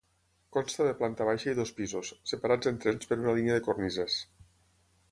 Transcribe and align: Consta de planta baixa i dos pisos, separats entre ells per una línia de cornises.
Consta 0.55 0.87
de 0.87 0.93
planta 1.01 1.27
baixa 1.29 1.53
i 1.53 1.57
dos 1.59 1.75
pisos, 1.81 2.11
separats 2.33 2.71
entre 2.73 2.95
ells 2.95 3.13
per 3.13 3.21
una 3.23 3.39
línia 3.39 3.61
de 3.61 3.65
cornises. 3.71 4.19